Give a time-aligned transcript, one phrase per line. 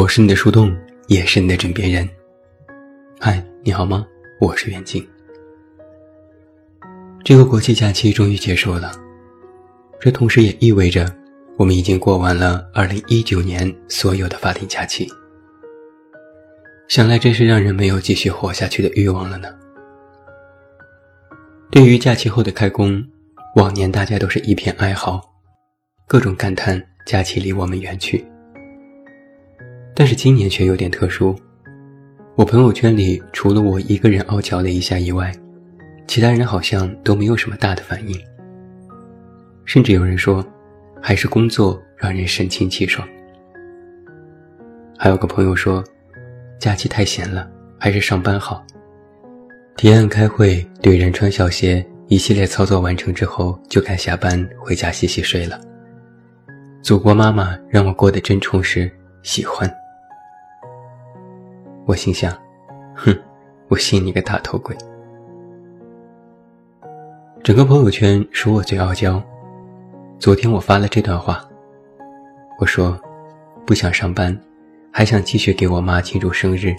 [0.00, 0.74] 我是你的树洞，
[1.08, 2.08] 也是你的枕边人。
[3.20, 4.06] 嗨，你好吗？
[4.40, 5.06] 我是远静。
[7.22, 8.92] 这个国际假期终于结束了，
[10.00, 11.14] 这同时也意味着
[11.58, 15.06] 我们已经过完了2019年所有的法定假期。
[16.88, 19.54] 想来真是让人没有继续活下去的欲望了呢。
[21.70, 23.06] 对于假期后的开工，
[23.56, 25.20] 往年大家都是一片哀嚎，
[26.08, 28.24] 各种感叹假期离我们远去。
[29.94, 31.36] 但是今年却有点特殊，
[32.34, 35.32] 我朋友圈里除了我一个人傲娇了一下以外，
[36.06, 38.18] 其他人好像都没有什么大的反应。
[39.64, 40.44] 甚至有人说，
[41.00, 43.06] 还是工作让人神清气爽。
[44.98, 45.84] 还有个朋友说，
[46.58, 47.48] 假期太闲了，
[47.78, 48.64] 还是上班好。
[49.76, 55.60] 提案、开会、怼人、穿小鞋，一系列操作完成之后，就该下班回家洗洗睡了。
[56.82, 58.90] 祖国妈妈让我过得真充实，
[59.22, 59.70] 喜欢。
[61.90, 62.32] 我心想，
[62.94, 63.12] 哼，
[63.66, 64.76] 我信你个大头鬼！
[67.42, 69.20] 整个朋友圈属我最傲娇。
[70.16, 71.44] 昨天我发了这段话，
[72.60, 72.96] 我说，
[73.66, 74.40] 不想上班，
[74.92, 76.76] 还想继续给我妈庆祝生日，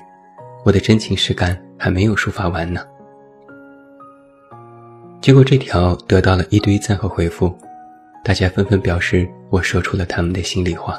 [0.63, 2.81] 我的真情实感还没有抒发完呢。
[5.19, 7.53] 结果这条得到了一堆赞和回复，
[8.23, 10.97] 大家纷纷表示我说出了他们的心里话。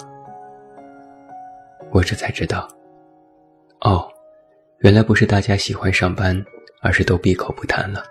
[1.91, 2.69] 我这才知道，
[3.85, 4.09] 哦，
[4.79, 6.41] 原来不是大家喜欢上班，
[6.81, 8.05] 而是都闭口不谈了。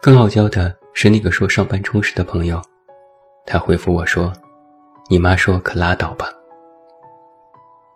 [0.00, 2.60] 更傲娇的是那个说上班充实的朋友，
[3.44, 4.32] 他回复我说
[5.10, 6.32] ：“你妈说可拉倒吧。”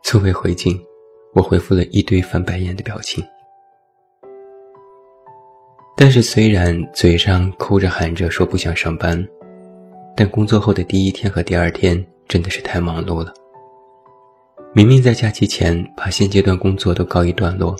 [0.04, 0.78] 作为回敬，
[1.34, 3.24] 我回复了一堆翻白眼的表情。
[5.96, 9.26] 但是虽然嘴上哭着喊着说不想上班，
[10.14, 13.32] 但工作后的第一天和第二天真的是太忙碌了。
[14.76, 17.74] 明明在假期前把现阶段工作都告一段落，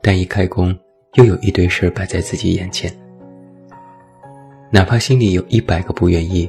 [0.00, 0.72] 但一开工
[1.14, 2.88] 又有一堆事儿摆在自己眼前。
[4.70, 6.48] 哪怕心里有一百个不愿意，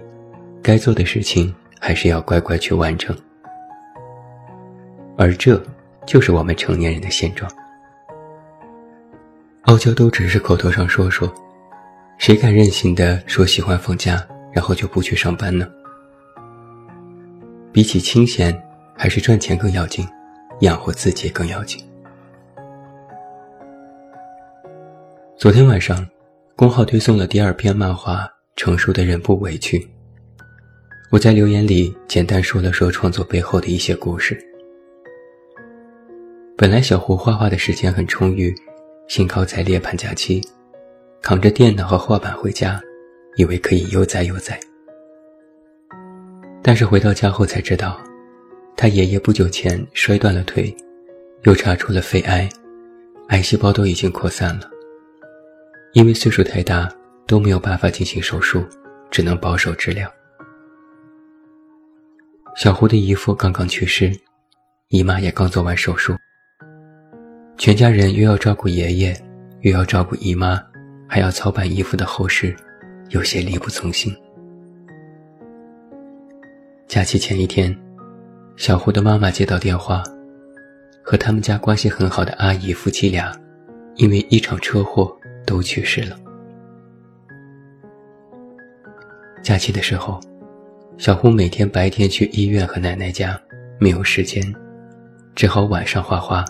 [0.61, 3.17] 该做的事情还是要乖乖去完成。
[5.17, 5.59] 而这
[6.05, 7.51] 就是我们成年人的现状。
[9.63, 11.27] 傲娇都只是口头上说说，
[12.19, 15.67] 谁敢任性的说喜欢放假，然后就不去上班呢？
[17.71, 18.55] 比起清闲，
[18.95, 20.07] 还是赚钱更要紧，
[20.61, 21.83] 养活自己更要紧。
[25.37, 26.05] 昨天晚上。
[26.57, 28.23] 公号推送了第二篇漫画
[28.55, 29.77] 《成熟的人不委屈》。
[31.11, 34.41] 我在留言里简单说了说创作背后的一些故事。
[36.57, 38.55] 本来小胡画画的时间很充裕，
[39.09, 40.41] 兴高采烈盼假期，
[41.21, 42.79] 扛着电脑和画板回家，
[43.35, 44.57] 以为可以悠哉悠哉。
[46.63, 47.99] 但是回到家后才知道，
[48.77, 50.75] 他爷爷不久前摔断了腿，
[51.43, 52.49] 又查出了肺癌，
[53.29, 54.69] 癌细胞都已经扩散了。
[55.93, 56.93] 因为岁数太大，
[57.25, 58.65] 都没有办法进行手术，
[59.09, 60.11] 只能保守治疗。
[62.57, 64.11] 小胡的姨父刚刚去世，
[64.89, 66.13] 姨妈也刚做完手术，
[67.57, 69.17] 全家人又要照顾爷爷，
[69.61, 70.61] 又要照顾姨妈，
[71.07, 72.53] 还要操办姨父的后事，
[73.09, 74.13] 有些力不从心。
[76.87, 77.75] 假期前一天，
[78.57, 80.03] 小胡的妈妈接到电话，
[81.03, 83.31] 和他们家关系很好的阿姨夫妻俩，
[83.95, 85.15] 因为一场车祸。
[85.45, 86.17] 都去世了。
[89.43, 90.19] 假期的时候，
[90.97, 93.39] 小胡每天白天去医院和奶奶家，
[93.79, 94.43] 没有时间，
[95.35, 96.43] 只好晚上画画，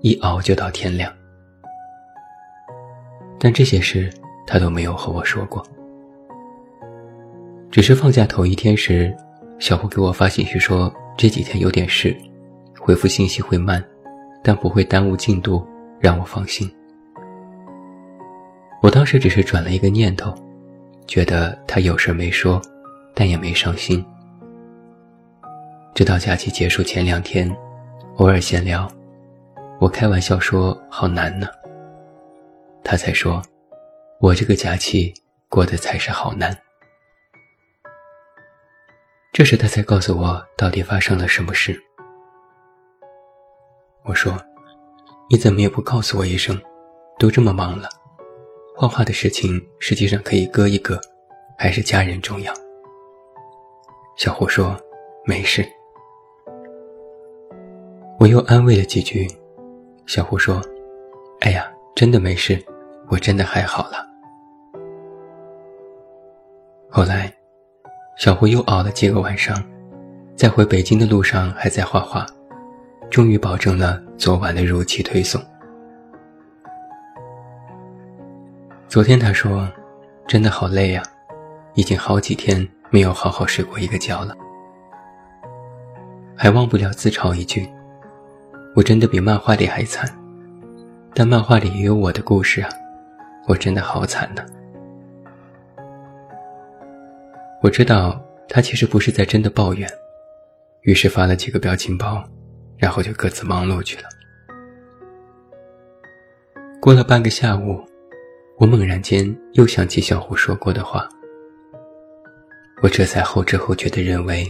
[0.00, 1.08] 一熬就到天亮。
[3.38, 4.12] 但这些事
[4.44, 5.64] 他都没有和我说过，
[7.70, 9.16] 只是放假头一天时，
[9.60, 12.16] 小胡给我发信息说这几天有点事，
[12.80, 13.82] 回复信息会慢，
[14.42, 15.64] 但不会耽误进度，
[16.00, 16.70] 让我放心。
[18.82, 20.34] 我当时只是转了一个念头，
[21.06, 22.60] 觉得他有事没说，
[23.14, 24.04] 但也没伤心。
[25.94, 27.54] 直到假期结束前两天，
[28.16, 28.90] 偶尔闲聊，
[29.78, 31.46] 我开玩笑说好难呢，
[32.82, 33.40] 他才说，
[34.18, 35.12] 我这个假期
[35.48, 36.56] 过得才是好难。
[39.32, 41.74] 这时他才告诉我到底发生了什么事。
[44.04, 44.36] 我说，
[45.30, 46.60] 你怎么也不告诉我一声，
[47.18, 47.88] 都这么忙了。
[48.76, 51.00] 画画的事情实际上可以搁一搁，
[51.56, 52.52] 还是家人重要。
[54.18, 54.78] 小胡说
[55.24, 55.66] ：“没事。”
[58.20, 59.26] 我又安慰了几句。
[60.04, 60.60] 小胡说
[61.40, 62.62] ：“哎呀，真的没事，
[63.08, 64.06] 我真的还好了。”
[66.92, 67.34] 后来，
[68.22, 69.60] 小胡又熬了几个晚上，
[70.36, 72.24] 在回北京的路上还在画画，
[73.10, 75.42] 终于保证了昨晚的如期推送。
[78.86, 79.68] 昨天他说
[80.28, 81.02] ：“真的好累呀，
[81.74, 84.36] 已经好几天没有好好睡过一个觉了。”
[86.38, 87.68] 还忘不了自嘲一句
[88.76, 90.08] ：“我真的比漫画里还惨，
[91.12, 92.70] 但漫画里也有我的故事啊，
[93.48, 94.44] 我真的好惨呢。”
[97.62, 99.88] 我知道他其实不是在真的抱怨，
[100.80, 102.20] 于是发了几个表情包，
[102.76, 104.08] 然后就各自忙碌去了。
[106.80, 107.80] 过了半个下午，
[108.58, 111.08] 我猛然间又想起小胡说过的话，
[112.82, 114.44] 我这才后知后觉地认为，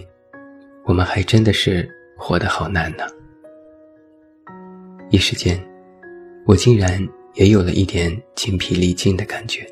[0.86, 1.86] 我们还真的是
[2.16, 3.04] 活得好难呢。
[5.10, 5.62] 一时间，
[6.46, 9.66] 我竟然也有了一点精疲力尽的感觉。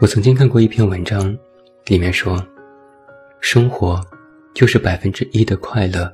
[0.00, 1.36] 我曾经看过一篇文章，
[1.86, 2.40] 里面说，
[3.40, 4.00] 生活
[4.54, 6.08] 就是百分之一的快乐，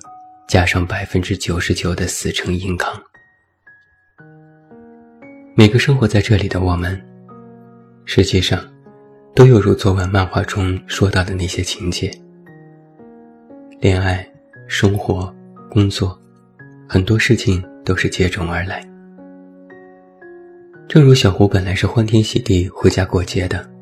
[0.48, 2.98] 加上百分之九十九的死撑硬扛。
[5.54, 6.98] 每个生活在这里的我们，
[8.06, 8.58] 实际上，
[9.34, 12.10] 都有如昨晚漫画中说到的那些情节：
[13.80, 14.26] 恋爱、
[14.66, 15.30] 生活、
[15.70, 16.18] 工作，
[16.88, 18.82] 很多事情都是接踵而来。
[20.88, 23.73] 正如小胡本来是欢天喜地回家过节的。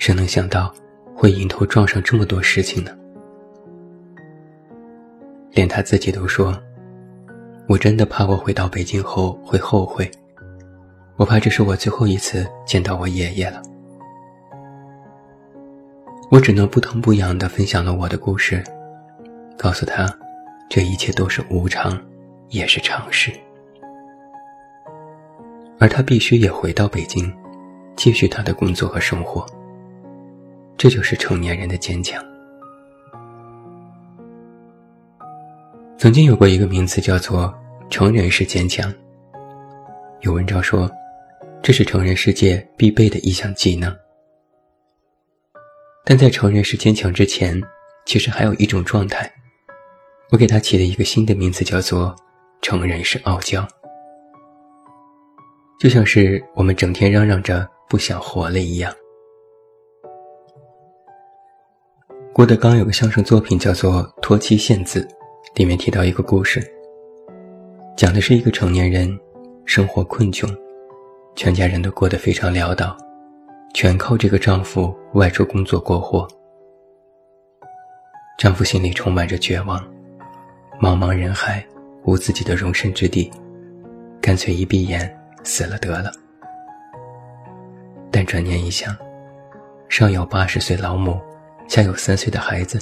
[0.00, 0.74] 谁能想到，
[1.14, 2.90] 会迎头撞上这么多事情呢？
[5.50, 6.58] 连他自己都说
[7.68, 10.10] ：“我真的怕我回到北京后会后悔，
[11.16, 13.60] 我怕这是我最后一次见到我爷爷了。”
[16.32, 18.64] 我只能不疼不痒地分享了我的故事，
[19.58, 20.08] 告诉他，
[20.70, 22.02] 这一切都是无常，
[22.48, 23.30] 也是常事，
[25.78, 27.30] 而他必须也回到北京，
[27.96, 29.44] 继续他的工作和生活。
[30.80, 32.24] 这就是成年人的坚强。
[35.98, 37.54] 曾经有过一个名词叫做
[37.90, 38.90] “成人式坚强”。
[40.24, 40.90] 有文章说，
[41.62, 43.94] 这是成人世界必备的一项技能。
[46.02, 47.62] 但在成人式坚强之前，
[48.06, 49.30] 其实还有一种状态，
[50.30, 52.16] 我给它起了一个新的名字，叫做
[52.62, 53.68] “成人式傲娇”。
[55.78, 58.90] 就像是我们整天嚷嚷着不想活了一样。
[62.40, 65.06] 郭德纲有个相声作品叫做《托妻献子》，
[65.58, 66.66] 里面提到一个故事，
[67.94, 69.14] 讲的是一个成年人
[69.66, 70.48] 生活困窘，
[71.36, 72.96] 全家人都过得非常潦倒，
[73.74, 76.26] 全靠这个丈夫外出工作过活。
[78.38, 79.78] 丈夫心里充满着绝望，
[80.80, 81.62] 茫茫人海
[82.04, 83.30] 无自己的容身之地，
[84.18, 85.14] 干脆一闭眼
[85.44, 86.10] 死了得了。
[88.10, 88.96] 但转念一想，
[89.90, 91.20] 上有八十岁老母。
[91.70, 92.80] 家有三岁的孩子，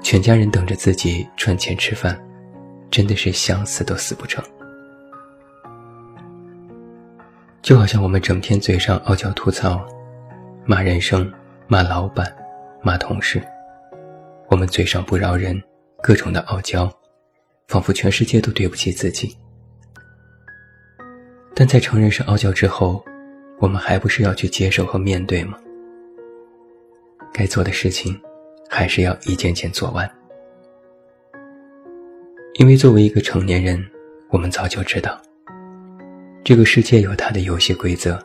[0.00, 2.18] 全家人等着自己赚钱吃饭，
[2.90, 4.42] 真的是想死都死不成。
[7.60, 9.86] 就好像我们整天嘴上傲娇吐槽，
[10.64, 11.30] 骂人生、
[11.68, 12.34] 骂老板、
[12.82, 13.38] 骂同事，
[14.48, 15.62] 我们嘴上不饶人，
[16.02, 16.90] 各种的傲娇，
[17.68, 19.36] 仿佛全世界都对不起自己。
[21.54, 23.04] 但在承认是傲娇之后，
[23.58, 25.58] 我们还不是要去接受和面对吗？
[27.32, 28.18] 该做的事情，
[28.68, 30.10] 还是要一件件做完。
[32.54, 33.82] 因为作为一个成年人，
[34.30, 35.20] 我们早就知道，
[36.44, 38.18] 这个世界有它的游戏规则。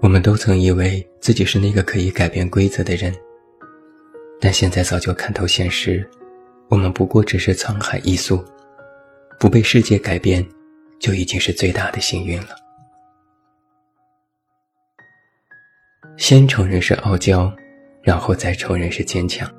[0.00, 3.12] 我们都曾以为自己是那个可以改变规则的人，
[4.38, 6.08] 但现在早就看透现实，
[6.68, 8.44] 我们不过只是沧海一粟，
[9.40, 10.46] 不被世界改变，
[11.00, 12.65] 就已经是最大的幸运了。
[16.16, 17.52] 先承认是傲娇，
[18.02, 19.50] 然后再承认是坚强。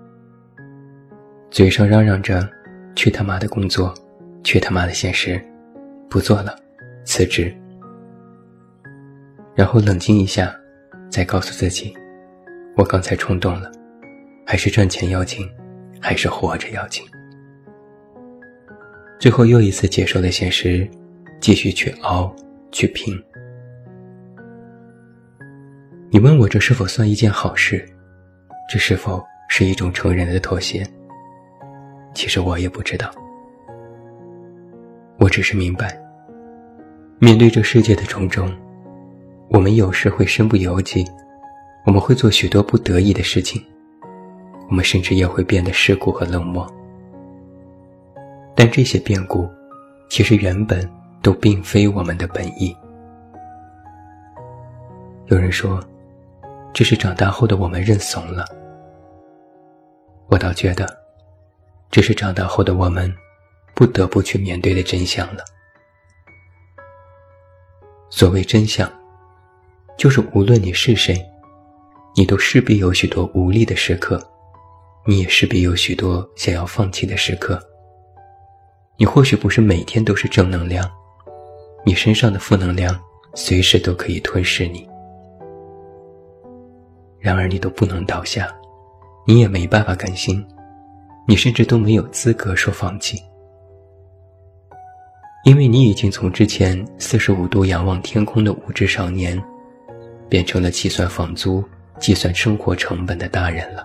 [1.50, 2.48] 嘴上嚷嚷着
[2.96, 3.94] “去他妈的工作，
[4.44, 5.42] 去他妈的现实，
[6.10, 6.56] 不做了，
[7.06, 7.56] 辞职”，
[9.56, 10.54] 然后冷静一下，
[11.10, 11.94] 再告诉自己
[12.76, 13.72] ：“我刚才冲动了，
[14.46, 15.48] 还是赚钱要紧，
[16.02, 17.06] 还是活着要紧。”
[19.20, 20.88] 最后又一次接受了现实，
[21.40, 22.36] 继续去熬，
[22.72, 23.18] 去拼。
[26.10, 27.86] 你问我这是否算一件好事？
[28.70, 30.88] 这是否是一种成人的妥协？
[32.14, 33.12] 其实我也不知道。
[35.20, 36.00] 我只是明白，
[37.20, 38.50] 面对这世界的种种，
[39.50, 41.06] 我们有时会身不由己，
[41.86, 43.62] 我们会做许多不得已的事情，
[44.70, 46.66] 我们甚至也会变得世故和冷漠。
[48.56, 49.46] 但这些变故，
[50.10, 50.90] 其实原本
[51.22, 52.74] 都并非我们的本意。
[55.26, 55.78] 有人说。
[56.78, 58.46] 只是长大后的我们认怂了。
[60.28, 60.88] 我倒觉得，
[61.90, 63.12] 这是长大后的我们
[63.74, 65.44] 不得不去面对的真相了。
[68.12, 68.88] 所谓真相，
[69.98, 71.20] 就是无论你是谁，
[72.16, 74.22] 你都势必有许多无力的时刻，
[75.04, 77.60] 你也势必有许多想要放弃的时刻。
[78.98, 80.88] 你或许不是每天都是正能量，
[81.84, 82.96] 你身上的负能量
[83.34, 84.87] 随时都可以吞噬你。
[87.28, 88.48] 然而，你都不能倒下，
[89.26, 90.42] 你也没办法甘心，
[91.28, 93.22] 你甚至都没有资格说放弃，
[95.44, 99.38] 因为你已经从之前四十五度仰望天空的无知少年，
[100.30, 101.62] 变成了计算房租、
[102.00, 103.84] 计算生活成本的大人了。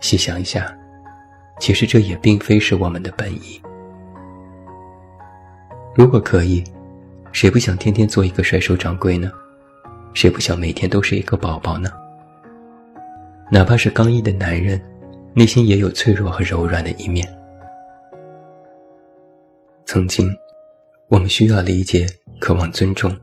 [0.00, 0.76] 细想一下，
[1.58, 3.58] 其实这也并非是我们的本意。
[5.94, 6.62] 如果可以，
[7.32, 9.32] 谁不想天天做一个甩手掌柜呢？
[10.18, 11.88] 谁不想每天都是一个宝宝呢？
[13.52, 14.82] 哪怕是刚毅的男人，
[15.32, 17.24] 内心也有脆弱和柔软的一面。
[19.84, 20.28] 曾经，
[21.06, 22.04] 我们需要理解，
[22.40, 23.16] 渴望尊重，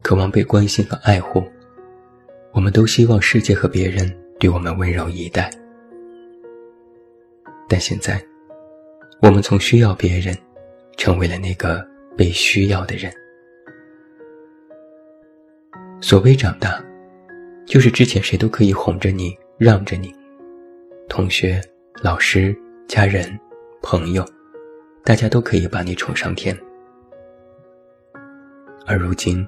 [0.00, 1.42] 渴望被关心和爱护。
[2.52, 5.50] 我们都希望世界和别人对我们温柔以待。
[7.68, 8.24] 但现在，
[9.20, 10.38] 我们从需要别人，
[10.96, 11.84] 成为了那个
[12.16, 13.12] 被需要的人。
[16.00, 16.82] 所谓长大，
[17.66, 20.14] 就是之前谁都可以哄着你、让着你，
[21.08, 21.60] 同学、
[22.02, 23.38] 老师、家人、
[23.82, 24.24] 朋友，
[25.04, 26.56] 大家都可以把你宠上天。
[28.86, 29.46] 而如今，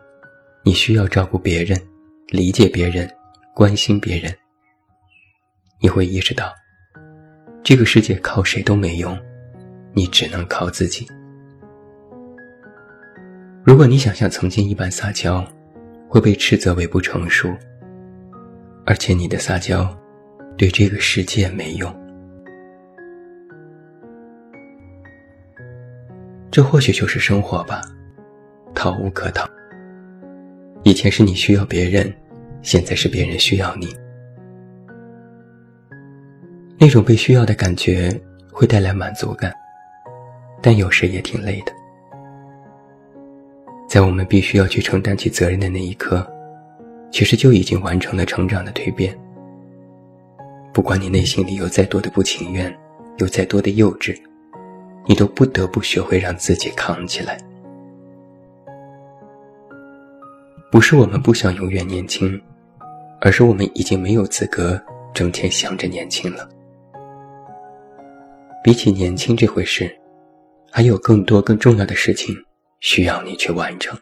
[0.64, 1.80] 你需要照顾别人、
[2.28, 3.08] 理解别人、
[3.54, 4.34] 关心别人，
[5.80, 6.52] 你会意识到，
[7.62, 9.16] 这个世界靠谁都没用，
[9.94, 11.06] 你只能靠自己。
[13.64, 15.46] 如果你想像曾经一般撒娇，
[16.10, 17.48] 会被斥责为不成熟，
[18.84, 19.96] 而且你的撒娇
[20.58, 21.94] 对这个世界没用。
[26.50, 27.80] 这或许就是生活吧，
[28.74, 29.48] 逃无可逃。
[30.82, 32.12] 以前是你需要别人，
[32.60, 33.94] 现在是别人需要你。
[36.76, 38.10] 那种被需要的感觉
[38.50, 39.54] 会带来满足感，
[40.60, 41.72] 但有时也挺累的。
[43.90, 46.24] 在我们必须要去承担起责任的那一刻，
[47.10, 49.18] 其实就已经完成了成长的蜕变。
[50.72, 52.72] 不管你内心里有再多的不情愿，
[53.16, 54.16] 有再多的幼稚，
[55.06, 57.36] 你都不得不学会让自己扛起来。
[60.70, 62.40] 不是我们不想永远年轻，
[63.20, 64.80] 而是我们已经没有资格
[65.12, 66.48] 整天想着年轻了。
[68.62, 69.90] 比起年轻这回事，
[70.70, 72.32] 还有更多更重要的事情。
[72.80, 73.98] 需要你去完成。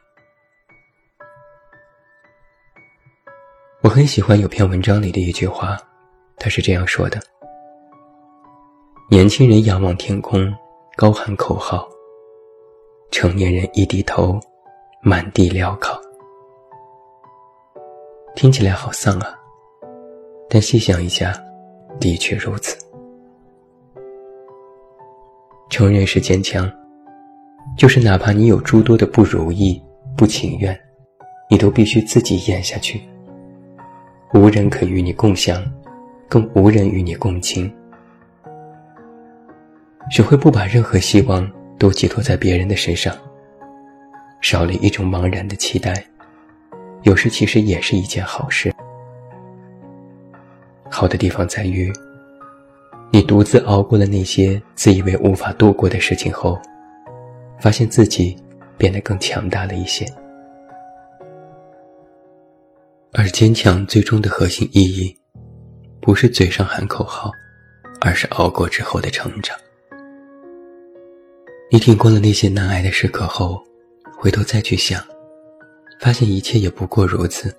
[3.82, 5.76] 我很喜欢有篇文章里的一句话，
[6.36, 7.20] 他是这样说的
[9.10, 10.52] ：“年轻人仰望天空，
[10.96, 11.88] 高喊口号；
[13.10, 14.40] 成年人一低头，
[15.02, 16.00] 满地镣铐。”
[18.34, 19.36] 听起来好丧啊，
[20.48, 21.32] 但细想一下，
[22.00, 22.76] 的确如此。
[25.68, 26.70] 成人是坚强。
[27.78, 29.80] 就是哪怕你有诸多的不如意、
[30.16, 30.76] 不情愿，
[31.48, 33.00] 你都必须自己咽下去。
[34.34, 35.64] 无人可与你共享，
[36.28, 37.72] 更无人与你共情。
[40.10, 43.16] 学会不把任何希望都寄托在别人的身上，
[44.40, 46.04] 少了一种茫然的期待，
[47.02, 48.74] 有时其实也是一件好事。
[50.90, 51.92] 好的地方在于，
[53.12, 56.58] 你独自熬过了那些自以为无法度过的事情后。
[57.60, 58.36] 发现自己
[58.76, 60.06] 变得更强大了一些，
[63.12, 65.16] 而坚强最终的核心意义，
[66.00, 67.32] 不是嘴上喊口号，
[68.00, 69.56] 而是熬过之后的成长。
[71.70, 73.60] 你挺过了那些难挨的时刻后，
[74.16, 75.04] 回头再去想，
[76.00, 77.54] 发现一切也不过如此。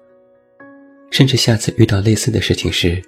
[1.12, 3.02] 甚至下次遇到类似的事情时，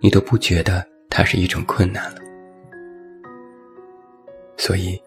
[0.00, 2.20] 你都不觉得它是一种困难了。
[4.56, 5.00] 所以。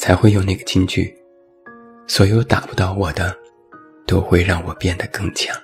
[0.00, 1.14] 才会有那个金句
[2.08, 3.36] ：“所有打不到我的，
[4.06, 5.54] 都会让我变得更强。”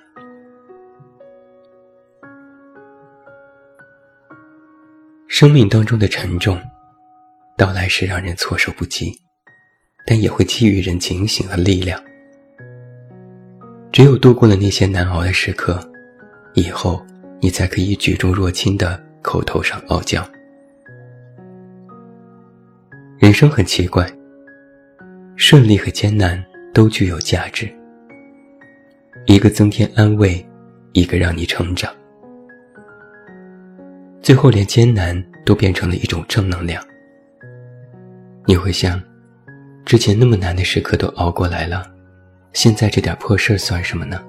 [5.27, 6.61] 生命当中的沉重，
[7.57, 9.11] 到来时让人措手不及，
[10.05, 11.99] 但也会给予人警醒和力量。
[13.91, 15.79] 只有度过了那些难熬的时刻，
[16.53, 17.03] 以后
[17.41, 20.23] 你才可以举重若轻的口头上傲娇。
[23.17, 24.07] 人生很奇怪。
[25.39, 27.71] 顺利和艰难都具有价值。
[29.27, 30.43] 一个增添安慰，
[30.93, 31.93] 一个让你成长。
[34.19, 36.83] 最后，连艰难都变成了一种正能量。
[38.47, 38.99] 你会想，
[39.85, 41.85] 之前那么难的时刻都熬过来了，
[42.51, 44.19] 现在这点破事儿算什么呢？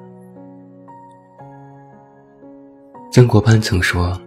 [3.11, 4.21] 曾国藩曾说：“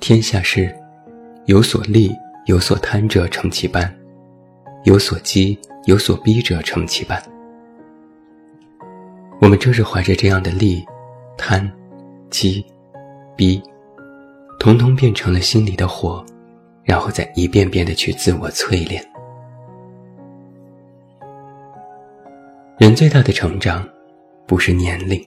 [0.00, 0.74] 天下事，
[1.44, 2.10] 有所利
[2.46, 3.94] 有所贪者成其班，
[4.84, 5.58] 有所积
[5.88, 7.20] 有所逼者成其半。”
[9.40, 10.86] 我们正是怀着这样的利、
[11.38, 11.66] 贪、
[12.28, 12.62] 积、
[13.34, 13.62] 逼，
[14.60, 16.22] 统统变成了心里的火，
[16.84, 19.02] 然后再一遍遍的去自我淬炼。
[22.76, 23.88] 人最大的成长，
[24.46, 25.26] 不是年龄，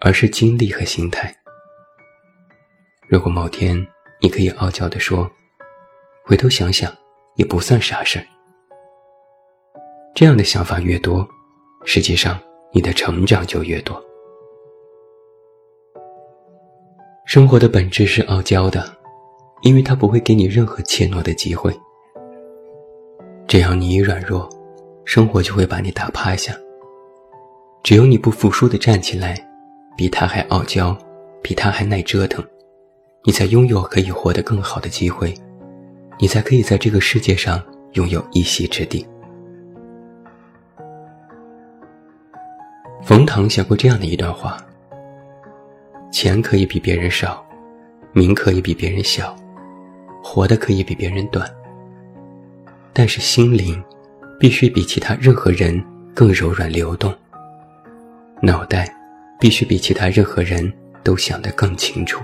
[0.00, 1.34] 而是经历和心态。
[3.08, 3.76] 如果某天
[4.22, 5.30] 你可以傲娇地说
[6.24, 6.90] ：“回头想想，
[7.34, 8.24] 也不算啥事儿。”
[10.14, 11.26] 这样的想法越多，
[11.84, 12.38] 实际上
[12.72, 14.00] 你的成长就越多。
[17.24, 18.84] 生活的本质是傲娇的，
[19.62, 21.74] 因为它不会给你任何怯懦的机会。
[23.48, 24.48] 只要你一软弱，
[25.04, 26.54] 生活就会把你打趴下。
[27.82, 29.34] 只有你不服输的站起来，
[29.96, 30.96] 比他还傲娇，
[31.42, 32.44] 比他还耐折腾。
[33.24, 35.32] 你才拥有可以活得更好的机会，
[36.18, 39.06] 你才可以在这个世界上拥有一席之地。
[43.04, 44.56] 冯唐写过这样的一段话：
[46.12, 47.44] 钱可以比别人少，
[48.12, 49.34] 名可以比别人小，
[50.22, 51.50] 活的可以比别人短，
[52.92, 53.82] 但是心灵
[54.38, 55.82] 必须比其他任何人
[56.14, 57.12] 更柔软流动，
[58.40, 58.88] 脑袋
[59.40, 62.22] 必须比其他任何人都想得更清楚。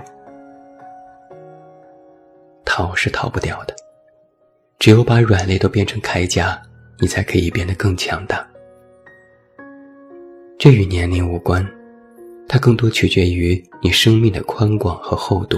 [2.63, 3.75] 逃是逃不掉的，
[4.79, 6.59] 只有把软肋都变成铠甲，
[6.99, 8.48] 你才可以变得更强大。
[10.59, 11.65] 这与年龄无关，
[12.45, 15.57] 它更多取决于你生命的宽广和厚度。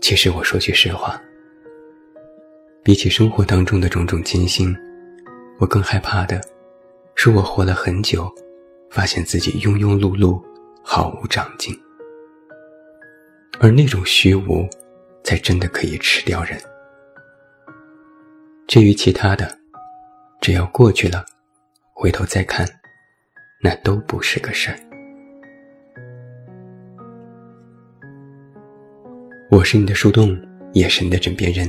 [0.00, 1.22] 其实我说句实话，
[2.82, 4.76] 比起生活当中的种种艰辛，
[5.60, 6.40] 我更害怕的，
[7.14, 8.28] 是我活了很久，
[8.90, 10.42] 发现自己庸庸碌碌，
[10.82, 11.72] 毫无长进。
[13.60, 14.68] 而那种虚无，
[15.22, 16.58] 才真的可以吃掉人。
[18.66, 19.56] 至于其他的，
[20.40, 21.24] 只要过去了，
[22.00, 22.64] 回头再看，
[23.60, 24.78] 那都不是个事儿。
[29.50, 30.40] 我是你的树洞，
[30.72, 31.68] 也是你的枕边人。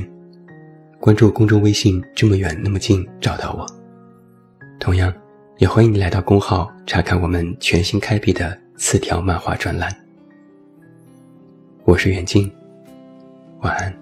[1.00, 3.66] 关注公众微信，这么远那么近，找到我。
[4.78, 5.12] 同样，
[5.58, 9.92] 也欢迎你来到公号查看我们全新开辟的词条漫画专栏。
[11.82, 12.48] 我是远近，
[13.62, 13.92] 晚安。